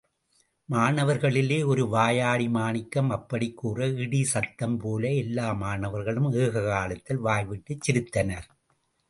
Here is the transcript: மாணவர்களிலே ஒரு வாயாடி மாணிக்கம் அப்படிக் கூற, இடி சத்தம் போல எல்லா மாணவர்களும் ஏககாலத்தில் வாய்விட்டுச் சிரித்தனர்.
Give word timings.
மாணவர்களிலே 0.69 1.65
ஒரு 1.65 1.87
வாயாடி 1.87 2.47
மாணிக்கம் 2.49 3.09
அப்படிக் 3.09 3.57
கூற, 3.57 3.87
இடி 3.97 4.23
சத்தம் 4.23 4.77
போல 4.77 5.11
எல்லா 5.15 5.53
மாணவர்களும் 5.53 6.31
ஏககாலத்தில் 6.41 7.17
வாய்விட்டுச் 7.19 7.83
சிரித்தனர். 7.85 8.49